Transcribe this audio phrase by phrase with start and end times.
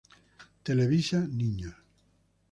[0.63, 1.75] Televisa Niños.